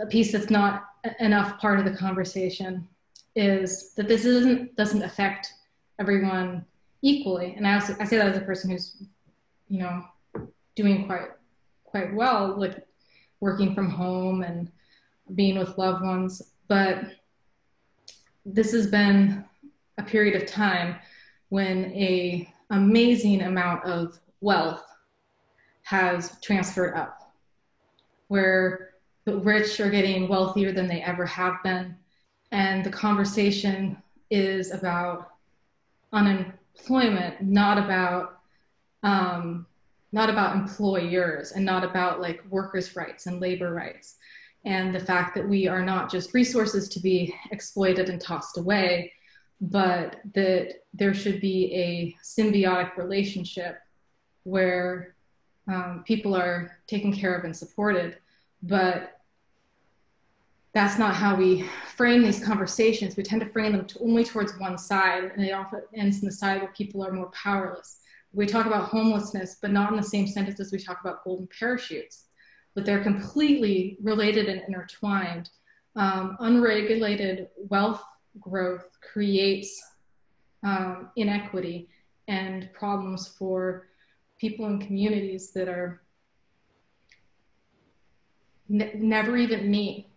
a 0.01 0.07
piece 0.07 0.33
that's 0.33 0.51
not 0.51 0.87
enough 1.21 1.59
part 1.59 1.79
of 1.79 1.85
the 1.85 1.97
conversation 1.97 2.89
is 3.37 3.95
that 3.95 4.09
this 4.09 4.25
isn't 4.25 4.77
doesn't 4.77 5.03
affect 5.03 5.53
everyone 5.99 6.65
equally. 7.05 7.55
And 7.57 7.69
I 7.69 7.75
also 7.75 7.95
I 8.01 8.05
say 8.05 8.17
that 8.17 8.29
as 8.29 8.37
a 8.37 8.41
person 8.41 8.71
who's, 8.71 8.97
you 9.69 9.79
know, 9.79 10.05
doing 10.75 11.07
quite 11.07 11.29
quite 11.85 12.13
well, 12.15 12.59
like 12.59 12.85
working 13.41 13.75
from 13.75 13.91
home 13.91 14.43
and 14.43 14.73
being 15.37 15.59
with 15.59 15.79
loved 15.79 16.03
ones. 16.03 16.43
But 16.67 17.05
this 18.45 18.73
has 18.73 18.89
been 18.89 19.45
a 19.99 20.03
period 20.03 20.43
of 20.43 20.49
time 20.49 20.97
when 21.51 21.93
a 21.93 22.53
amazing 22.71 23.43
amount 23.43 23.85
of 23.85 24.19
wealth 24.41 24.85
has 25.83 26.41
transferred 26.41 26.97
up, 26.97 27.33
where 28.29 28.95
the 29.27 29.37
rich 29.37 29.79
are 29.79 29.91
getting 29.91 30.27
wealthier 30.27 30.73
than 30.73 30.89
they 30.89 31.03
ever 31.03 31.27
have 31.27 31.63
been. 31.63 31.95
And 32.51 32.85
the 32.85 32.91
conversation 32.91 34.03
is 34.31 34.73
about 34.73 35.33
unemployment, 36.75 37.43
not 37.43 37.79
about 37.79 38.41
um, 39.03 39.67
not 40.13 40.31
about 40.31 40.57
employers 40.57 41.53
and 41.53 41.65
not 41.65 41.85
about 41.85 42.21
like 42.21 42.43
workers' 42.49 42.95
rights 42.97 43.27
and 43.27 43.41
labor 43.41 43.75
rights. 43.75 44.17
And 44.65 44.95
the 44.95 45.01
fact 45.01 45.35
that 45.35 45.47
we 45.47 45.67
are 45.69 45.85
not 45.85 46.11
just 46.11 46.33
resources 46.33 46.89
to 46.91 47.01
be 47.01 47.35
exploited 47.51 48.09
and 48.09 48.21
tossed 48.21 48.57
away, 48.57 49.13
but 49.61 50.21
that 50.35 50.85
there 50.95 51.13
should 51.13 51.41
be 51.41 51.75
a 51.75 52.17
symbiotic 52.25 52.97
relationship 52.97 53.79
where 54.45 55.17
um, 55.69 56.03
people 56.07 56.35
are 56.35 56.79
taken 56.87 57.13
care 57.13 57.35
of 57.35 57.45
and 57.45 57.55
supported. 57.55 58.17
But 58.63 59.21
that's 60.75 60.99
not 60.99 61.15
how 61.15 61.37
we 61.37 61.63
frame 61.97 62.23
these 62.23 62.45
conversations. 62.45 63.17
We 63.17 63.23
tend 63.23 63.41
to 63.43 63.49
frame 63.49 63.73
them 63.73 63.87
to 63.87 63.99
only 64.01 64.25
towards 64.25 64.59
one 64.59 64.77
side, 64.77 65.25
and 65.25 65.45
it 65.45 65.53
often 65.53 65.83
ends 65.95 66.21
in 66.21 66.27
the 66.27 66.33
side 66.33 66.61
where 66.61 66.73
people 66.73 67.05
are 67.05 67.13
more 67.13 67.31
powerless. 67.31 68.01
We 68.33 68.47
talk 68.47 68.67
about 68.67 68.89
homelessness, 68.89 69.59
but 69.63 69.71
not 69.71 69.91
in 69.91 69.97
the 69.97 70.03
same 70.03 70.27
sentence 70.27 70.59
as 70.59 70.73
we 70.73 70.79
talk 70.79 71.01
about 71.01 71.23
golden 71.23 71.49
parachutes. 71.57 72.25
But 72.75 72.85
they're 72.85 73.05
completely 73.05 73.99
related 74.03 74.47
and 74.47 74.63
intertwined. 74.67 75.49
Um, 75.95 76.37
unregulated 76.41 77.49
wealth 77.57 78.03
growth 78.41 78.89
creates 79.01 79.81
um, 80.65 81.11
inequity 81.15 81.89
and 82.27 82.69
problems 82.73 83.29
for 83.29 83.89
people 84.41 84.67
in 84.67 84.81
communities 84.81 85.53
that 85.53 85.69
are 85.69 86.03
ne- 88.69 88.95
never 88.95 89.37
even 89.37 89.71
me. 89.71 90.11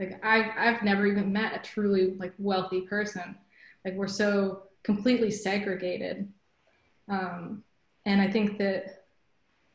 Like 0.00 0.24
I've, 0.24 0.50
I've 0.58 0.82
never 0.82 1.06
even 1.06 1.32
met 1.32 1.54
a 1.54 1.58
truly 1.58 2.14
like 2.18 2.32
wealthy 2.38 2.80
person. 2.80 3.36
Like 3.84 3.94
we're 3.94 4.08
so 4.08 4.62
completely 4.82 5.30
segregated. 5.30 6.32
Um, 7.08 7.62
and 8.06 8.20
I 8.20 8.28
think 8.28 8.58
that 8.58 9.04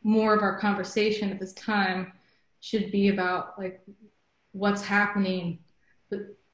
more 0.03 0.35
of 0.35 0.41
our 0.41 0.59
conversation 0.59 1.31
at 1.31 1.39
this 1.39 1.53
time 1.53 2.11
should 2.59 2.91
be 2.91 3.07
about 3.09 3.57
like 3.57 3.81
what's 4.51 4.81
happening 4.81 5.59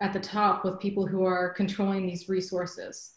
at 0.01 0.13
the 0.13 0.19
top 0.19 0.63
with 0.63 0.79
people 0.79 1.07
who 1.07 1.23
are 1.23 1.49
controlling 1.49 2.05
these 2.05 2.29
resources. 2.29 3.13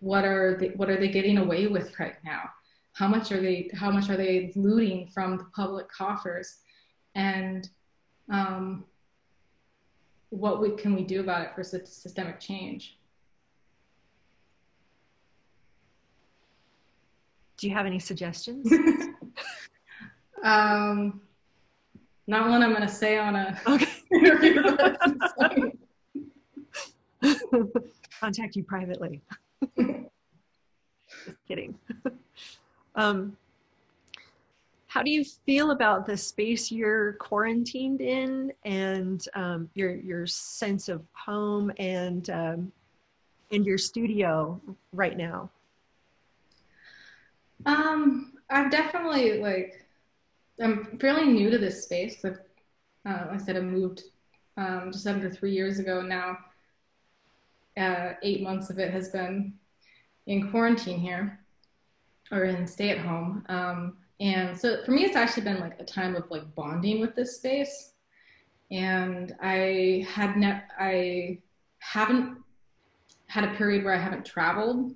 What 0.00 0.24
are 0.24 0.56
they, 0.58 0.68
what 0.68 0.88
are 0.88 0.98
they 0.98 1.08
getting 1.08 1.38
away 1.38 1.66
with 1.66 1.98
right 2.00 2.16
now? 2.24 2.50
how 2.96 3.06
much 3.06 3.30
are 3.30 3.40
they 3.40 3.70
how 3.74 3.90
much 3.90 4.08
are 4.08 4.16
they 4.16 4.52
looting 4.56 5.06
from 5.08 5.36
the 5.36 5.44
public 5.54 5.86
coffers 5.90 6.60
and 7.14 7.68
um, 8.30 8.84
what 10.30 10.60
we, 10.60 10.70
can 10.70 10.94
we 10.94 11.02
do 11.02 11.20
about 11.20 11.42
it 11.42 11.54
for 11.54 11.62
systemic 11.62 12.40
change 12.40 12.98
do 17.56 17.68
you 17.68 17.74
have 17.74 17.86
any 17.86 17.98
suggestions 17.98 18.70
um, 20.44 21.20
not 22.26 22.48
one 22.48 22.62
I'm 22.62 22.70
going 22.70 22.82
to 22.82 22.88
say 22.88 23.18
on 23.18 23.36
a 23.36 23.60
Okay. 23.66 23.86
Contact 28.20 28.56
you 28.56 28.64
privately. 28.64 29.22
Just 29.76 31.38
kidding. 31.46 31.78
um, 32.94 33.36
how 34.96 35.02
do 35.02 35.10
you 35.10 35.24
feel 35.44 35.72
about 35.72 36.06
the 36.06 36.16
space 36.16 36.72
you're 36.72 37.12
quarantined 37.20 38.00
in 38.00 38.50
and 38.64 39.28
um, 39.34 39.68
your 39.74 39.94
your 39.96 40.26
sense 40.26 40.88
of 40.88 41.02
home 41.12 41.70
and 41.78 42.30
um, 42.30 42.72
and 43.52 43.66
your 43.66 43.76
studio 43.76 44.58
right 44.94 45.18
now? 45.18 45.50
Um, 47.66 48.32
I've 48.48 48.70
definitely 48.70 49.38
like 49.42 49.86
I'm 50.62 50.96
fairly 50.98 51.26
new 51.26 51.50
to 51.50 51.58
this 51.58 51.84
space. 51.84 52.24
I've, 52.24 52.38
uh, 53.04 53.26
I 53.32 53.36
said, 53.36 53.58
I 53.58 53.60
moved 53.60 54.04
um, 54.56 54.88
just 54.90 55.06
under 55.06 55.28
three 55.28 55.52
years 55.52 55.78
ago 55.78 56.00
now. 56.00 56.38
Uh, 57.76 58.14
eight 58.22 58.42
months 58.42 58.70
of 58.70 58.78
it 58.78 58.90
has 58.94 59.10
been 59.10 59.52
in 60.26 60.50
quarantine 60.50 60.98
here, 60.98 61.38
or 62.32 62.44
in 62.44 62.66
stay 62.66 62.88
at 62.88 62.96
home. 62.96 63.44
Um, 63.50 63.98
and 64.20 64.58
so 64.58 64.82
for 64.84 64.92
me, 64.92 65.04
it's 65.04 65.16
actually 65.16 65.42
been 65.44 65.60
like 65.60 65.78
a 65.78 65.84
time 65.84 66.16
of 66.16 66.30
like 66.30 66.54
bonding 66.54 67.00
with 67.00 67.14
this 67.14 67.36
space. 67.36 67.92
And 68.70 69.34
I 69.40 70.06
had 70.08 70.36
ne- 70.36 70.62
I 70.78 71.38
haven't 71.78 72.38
had 73.26 73.44
a 73.44 73.54
period 73.54 73.84
where 73.84 73.94
I 73.94 73.98
haven't 73.98 74.24
traveled 74.24 74.94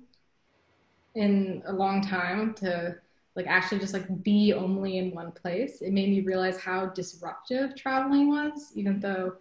in 1.15 1.61
a 1.65 1.73
long 1.73 2.01
time 2.01 2.53
to 2.55 2.95
like 3.35 3.47
actually 3.47 3.79
just 3.79 3.93
like 3.93 4.23
be 4.23 4.53
only 4.53 4.97
in 4.97 5.13
one 5.13 5.31
place. 5.31 5.81
It 5.81 5.93
made 5.93 6.09
me 6.09 6.21
realize 6.21 6.59
how 6.59 6.87
disruptive 6.87 7.75
traveling 7.75 8.29
was, 8.29 8.71
even 8.75 8.99
though 8.99 9.35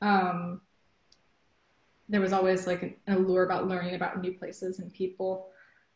um, 0.00 0.60
there 2.08 2.20
was 2.20 2.32
always 2.32 2.66
like 2.66 2.82
an, 2.82 2.94
allure 3.08 3.44
about 3.44 3.68
learning 3.68 3.94
about 3.94 4.20
new 4.20 4.32
places 4.32 4.78
and 4.78 4.92
people. 4.92 5.48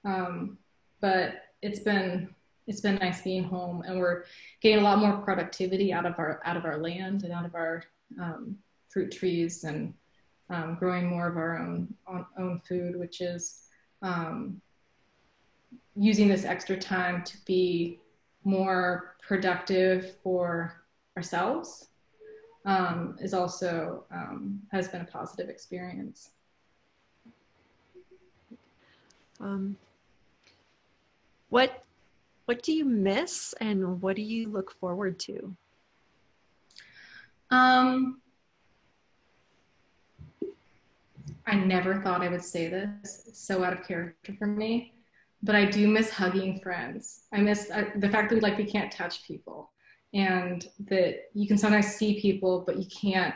Um, 0.04 0.58
but 1.00 1.44
it's 1.62 1.80
been 1.80 2.34
it's 2.70 2.80
been 2.80 2.94
nice 2.94 3.20
being 3.20 3.42
home, 3.42 3.82
and 3.84 3.98
we're 3.98 4.22
getting 4.60 4.78
a 4.78 4.82
lot 4.82 5.00
more 5.00 5.18
productivity 5.18 5.92
out 5.92 6.06
of 6.06 6.16
our 6.18 6.40
out 6.44 6.56
of 6.56 6.64
our 6.64 6.78
land 6.78 7.24
and 7.24 7.32
out 7.32 7.44
of 7.44 7.56
our 7.56 7.82
um, 8.20 8.56
fruit 8.88 9.10
trees 9.10 9.64
and 9.64 9.92
um, 10.50 10.76
growing 10.78 11.06
more 11.08 11.26
of 11.26 11.36
our 11.36 11.58
own 11.58 11.92
own 12.38 12.60
food, 12.60 12.96
which 12.96 13.20
is 13.20 13.64
um, 14.02 14.60
using 15.96 16.28
this 16.28 16.44
extra 16.44 16.76
time 16.76 17.24
to 17.24 17.36
be 17.44 17.98
more 18.44 19.16
productive 19.20 20.14
for 20.22 20.84
ourselves 21.16 21.88
um, 22.66 23.16
is 23.20 23.34
also 23.34 24.04
um, 24.12 24.60
has 24.70 24.86
been 24.86 25.00
a 25.00 25.04
positive 25.04 25.48
experience. 25.48 26.30
Um, 29.40 29.76
what 31.48 31.84
what 32.50 32.64
do 32.64 32.72
you 32.72 32.84
miss 32.84 33.54
and 33.60 34.02
what 34.02 34.16
do 34.16 34.22
you 34.22 34.48
look 34.48 34.72
forward 34.72 35.20
to? 35.20 35.54
Um, 37.52 38.20
I 41.46 41.54
never 41.54 42.02
thought 42.02 42.22
I 42.22 42.28
would 42.28 42.42
say 42.42 42.66
this. 42.66 43.22
It's 43.28 43.40
so 43.40 43.62
out 43.62 43.72
of 43.72 43.86
character 43.86 44.34
for 44.36 44.48
me 44.48 44.94
but 45.44 45.54
I 45.54 45.64
do 45.64 45.86
miss 45.86 46.10
hugging 46.10 46.58
friends. 46.60 47.22
I 47.32 47.38
miss 47.38 47.66
the 47.66 48.08
fact 48.10 48.30
that 48.30 48.34
we 48.34 48.40
like 48.40 48.58
we 48.58 48.64
can't 48.64 48.92
touch 48.92 49.24
people 49.24 49.70
and 50.12 50.66
that 50.86 51.30
you 51.34 51.46
can 51.46 51.56
sometimes 51.56 51.86
see 51.86 52.20
people, 52.20 52.64
but 52.66 52.76
you 52.78 52.86
can't 52.86 53.34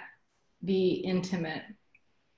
be 0.64 1.02
intimate. 1.04 1.62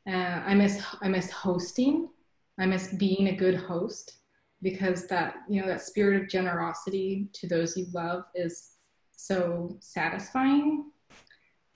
Uh, 0.07 0.43
I 0.51 0.55
miss 0.55 0.85
I 1.01 1.09
miss 1.09 1.31
hosting. 1.31 2.11
I 2.59 2.67
miss 2.67 2.93
being 2.93 3.29
a 3.29 3.37
good 3.37 3.57
host 3.57 4.19
because 4.63 5.07
that 5.07 5.37
you 5.49 5.61
know 5.61 5.67
that 5.69 5.83
spirit 5.83 6.21
of 6.21 6.29
generosity 6.29 7.29
to 7.33 7.47
those 7.47 7.77
you 7.77 7.87
love 7.93 8.25
is 8.35 8.73
so 9.13 9.77
satisfying, 9.81 10.91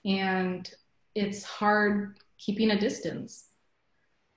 and 0.05 0.71
it's 1.15 1.43
hard 1.43 2.19
keeping 2.37 2.71
a 2.71 2.79
distance. 2.79 3.45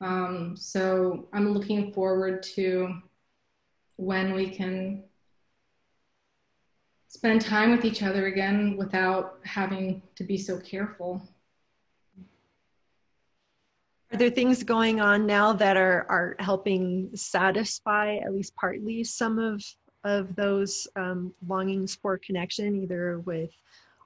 Um, 0.00 0.54
so 0.56 1.28
I'm 1.32 1.52
looking 1.54 1.92
forward 1.92 2.42
to 2.54 3.00
when 3.96 4.34
we 4.34 4.50
can 4.50 5.04
spend 7.08 7.40
time 7.40 7.70
with 7.70 7.84
each 7.84 8.02
other 8.02 8.26
again 8.26 8.76
without 8.76 9.38
having 9.44 10.02
to 10.16 10.24
be 10.24 10.36
so 10.36 10.58
careful. 10.58 11.22
Are 14.14 14.16
there 14.16 14.30
things 14.30 14.62
going 14.62 15.00
on 15.00 15.26
now 15.26 15.52
that 15.54 15.76
are, 15.76 16.06
are 16.08 16.36
helping 16.38 17.10
satisfy 17.16 18.18
at 18.18 18.32
least 18.32 18.54
partly 18.54 19.02
some 19.02 19.40
of 19.40 19.60
of 20.04 20.36
those 20.36 20.86
um, 20.94 21.34
longings 21.48 21.96
for 21.96 22.16
connection, 22.18 22.80
either 22.80 23.18
with 23.26 23.50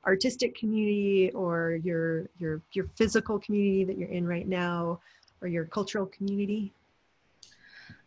artistic 0.07 0.57
community 0.57 1.31
or 1.35 1.79
your 1.85 2.31
your 2.39 2.63
your 2.73 2.87
physical 2.97 3.39
community 3.39 3.85
that 3.85 3.99
you're 3.99 4.09
in 4.09 4.27
right 4.27 4.49
now, 4.49 4.99
or 5.43 5.49
your 5.49 5.67
cultural 5.67 6.07
community? 6.07 6.73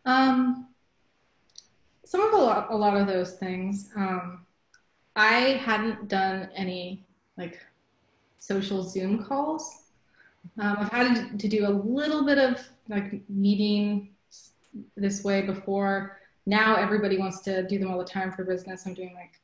Um, 0.03 0.69
some 2.03 2.21
of 2.21 2.33
a 2.33 2.37
lot, 2.37 2.71
a 2.71 2.75
lot 2.75 2.97
of 2.97 3.05
those 3.05 3.33
things. 3.33 3.91
Um, 3.95 4.43
I 5.15 5.61
hadn't 5.63 6.07
done 6.07 6.49
any 6.55 7.05
like 7.37 7.59
social 8.39 8.81
Zoom 8.81 9.23
calls. 9.23 9.80
Um, 10.59 10.77
I've 10.79 10.89
had 10.89 11.39
to 11.39 11.47
do 11.47 11.67
a 11.67 11.69
little 11.69 12.25
bit 12.25 12.37
of 12.37 12.59
like 12.89 13.21
meeting 13.29 14.09
this 14.95 15.23
way 15.23 15.41
before. 15.41 16.19
Now 16.45 16.75
everybody 16.75 17.17
wants 17.17 17.41
to 17.41 17.67
do 17.67 17.79
them 17.79 17.91
all 17.91 17.97
the 17.97 18.05
time 18.05 18.31
for 18.31 18.43
business. 18.43 18.85
I'm 18.85 18.93
doing 18.93 19.13
like 19.13 19.39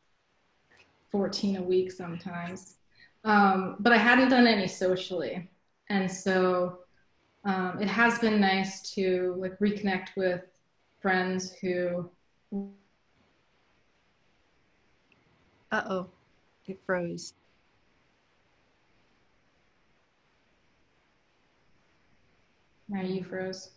14 1.11 1.57
a 1.57 1.61
week 1.61 1.91
sometimes. 1.91 2.75
Um, 3.23 3.75
but 3.79 3.93
I 3.93 3.97
hadn't 3.97 4.29
done 4.29 4.47
any 4.47 4.67
socially. 4.67 5.49
And 5.89 6.09
so 6.09 6.79
um, 7.43 7.79
it 7.81 7.87
has 7.87 8.19
been 8.19 8.39
nice 8.39 8.93
to 8.93 9.35
like 9.37 9.57
reconnect 9.59 10.09
with 10.15 10.41
friends 11.01 11.53
who 11.61 12.09
uh-oh, 15.71 16.07
it 16.67 16.79
froze. 16.85 17.33
Now 22.89 23.01
you 23.01 23.23
froze. 23.23 23.71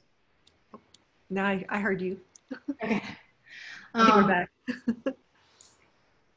Now 1.28 1.46
I, 1.46 1.64
I 1.68 1.80
heard 1.80 2.00
you. 2.00 2.18
Okay. 2.70 3.02
I 3.94 4.04
think 4.04 4.14
Um, 4.14 4.22
we're 4.22 4.28
back. 4.28 4.50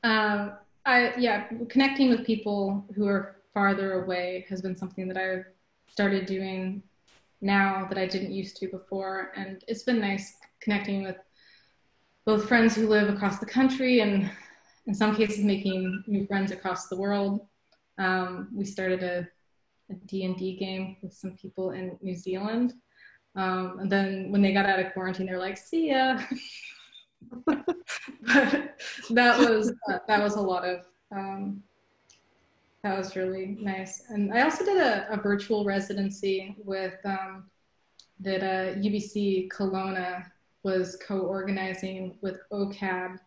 um, 0.04 0.54
I 0.86 1.14
yeah, 1.18 1.48
connecting 1.70 2.10
with 2.10 2.26
people 2.26 2.86
who 2.96 3.08
are 3.08 3.38
farther 3.54 4.04
away 4.04 4.46
has 4.50 4.62
been 4.62 4.76
something 4.76 5.08
that 5.08 5.18
I've 5.18 5.46
started 5.88 6.26
doing 6.26 6.82
now 7.42 7.86
that 7.90 7.98
I 7.98 8.08
didn't 8.08 8.32
used 8.32 8.58
to 8.58 8.68
before, 8.68 9.32
and 9.36 9.64
it's 9.68 9.84
been 9.84 10.00
nice 10.00 10.38
connecting 10.60 11.04
with 11.04 11.18
both 12.26 12.48
friends 12.48 12.76
who 12.76 12.88
live 12.88 13.10
across 13.10 13.40
the 13.40 13.46
country 13.46 14.00
and 14.00 14.32
in 14.88 14.94
some 14.94 15.16
cases 15.16 15.44
making 15.44 16.04
new 16.08 16.26
friends 16.26 16.52
across 16.52 16.88
the 16.88 16.96
world. 16.96 17.46
Um, 17.98 18.50
we 18.54 18.66
started 18.66 19.04
a, 19.04 19.28
a 19.90 19.94
D&D 20.06 20.58
game 20.58 20.98
with 21.02 21.14
some 21.14 21.32
people 21.32 21.72
in 21.72 21.98
New 22.02 22.16
Zealand. 22.16 22.74
Um, 23.36 23.80
and 23.80 23.92
then 23.92 24.32
when 24.32 24.42
they 24.42 24.54
got 24.54 24.66
out 24.66 24.80
of 24.80 24.94
quarantine, 24.94 25.26
they're 25.26 25.40
like, 25.40 25.58
see 25.58 25.90
ya. 25.90 26.20
but 27.46 27.66
that 29.10 29.40
was, 29.40 29.74
uh, 29.90 30.00
that 30.08 30.22
was 30.22 30.36
a 30.36 30.42
lot 30.42 30.66
of, 30.66 30.86
um, 31.12 31.64
that 32.84 32.98
was 32.98 33.16
really 33.16 33.58
nice. 33.60 34.04
And 34.10 34.34
I 34.34 34.44
also 34.44 34.66
did 34.66 34.78
a, 34.78 35.12
a 35.12 35.18
virtual 35.18 35.66
residency 35.66 36.56
with, 36.64 36.96
um, 37.06 37.46
that 38.20 38.44
uh, 38.44 38.76
UBC 38.80 39.50
Kelowna 39.50 40.26
was 40.64 40.98
co-organizing 41.06 42.18
with 42.22 42.38
OCAD, 42.52 43.18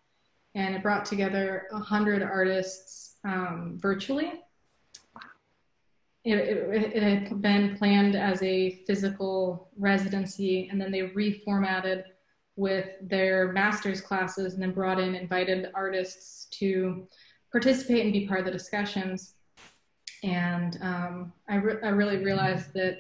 and 0.54 0.74
it 0.74 0.82
brought 0.82 1.04
together 1.04 1.64
100 1.70 2.22
artists 2.22 3.16
um, 3.24 3.78
virtually. 3.80 4.32
It, 6.26 6.92
it, 6.96 7.02
had 7.02 7.40
been 7.40 7.76
planned 7.76 8.16
as 8.16 8.42
a 8.42 8.82
physical 8.84 9.70
residency, 9.78 10.68
and 10.68 10.80
then 10.80 10.90
they 10.90 11.02
reformatted 11.02 12.02
with 12.56 12.88
their 13.00 13.52
master's 13.52 14.00
classes 14.00 14.54
and 14.54 14.62
then 14.62 14.72
brought 14.72 14.98
in 14.98 15.14
invited 15.14 15.70
artists 15.72 16.46
to 16.58 17.06
participate 17.52 18.02
and 18.02 18.12
be 18.12 18.26
part 18.26 18.40
of 18.40 18.46
the 18.46 18.50
discussions. 18.50 19.34
And 20.24 20.78
um, 20.80 21.32
I, 21.48 21.56
re- 21.56 21.80
I 21.84 21.90
really 21.90 22.16
realized 22.16 22.72
that 22.74 22.98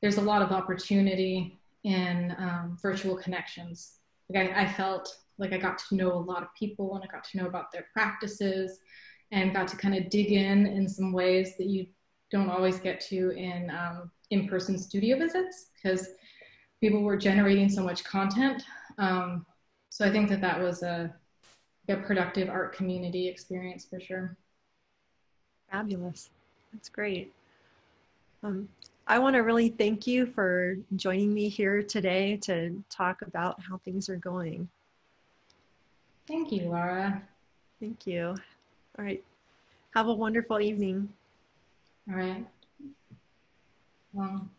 there's 0.00 0.16
a 0.16 0.22
lot 0.22 0.40
of 0.40 0.50
opportunity 0.50 1.60
in 1.84 2.34
um, 2.38 2.78
virtual 2.80 3.16
connections. 3.16 3.98
Like 4.30 4.48
I, 4.48 4.62
I, 4.62 4.72
felt 4.72 5.14
like 5.36 5.52
I 5.52 5.58
got 5.58 5.78
to 5.88 5.94
know 5.94 6.12
a 6.12 6.14
lot 6.14 6.42
of 6.42 6.48
people 6.58 6.94
and 6.94 7.04
I 7.04 7.06
got 7.12 7.24
to 7.24 7.36
know 7.36 7.46
about 7.46 7.70
their 7.70 7.86
practices 7.92 8.78
and 9.30 9.52
got 9.52 9.68
to 9.68 9.76
kind 9.76 9.94
of 9.94 10.08
dig 10.08 10.32
in 10.32 10.66
in 10.66 10.88
some 10.88 11.12
ways 11.12 11.56
that 11.58 11.66
you 11.66 11.86
don't 12.32 12.50
always 12.50 12.80
get 12.80 13.00
to 13.00 13.30
in 13.30 13.70
um, 13.70 14.10
in-person 14.30 14.78
studio 14.78 15.18
visits 15.18 15.66
because 15.74 16.08
people 16.80 17.02
were 17.02 17.16
generating 17.16 17.68
so 17.68 17.84
much 17.84 18.02
content. 18.02 18.64
Um, 18.98 19.46
so 19.90 20.04
I 20.04 20.10
think 20.10 20.28
that 20.30 20.40
that 20.40 20.58
was 20.58 20.82
a, 20.82 21.14
a 21.88 21.96
productive 21.96 22.48
art 22.48 22.74
community 22.74 23.28
experience 23.28 23.84
for 23.84 24.00
sure. 24.00 24.36
Fabulous. 25.70 26.30
That's 26.72 26.88
great. 26.88 27.30
Um, 28.42 28.68
I 29.06 29.18
want 29.18 29.34
to 29.34 29.40
really 29.40 29.68
thank 29.68 30.06
you 30.06 30.26
for 30.26 30.76
joining 30.96 31.34
me 31.34 31.48
here 31.48 31.82
today 31.82 32.38
to 32.42 32.82
talk 32.88 33.22
about 33.22 33.60
how 33.60 33.78
things 33.84 34.08
are 34.08 34.16
going. 34.16 34.68
Thank 36.26 36.52
you, 36.52 36.70
Lara. 36.70 37.22
Thank 37.80 38.06
you. 38.06 38.34
All 38.98 39.04
right. 39.04 39.22
Have 39.94 40.08
a 40.08 40.14
wonderful 40.14 40.60
evening. 40.60 41.12
All 42.10 42.16
right. 42.16 42.46
Well. 44.12 44.50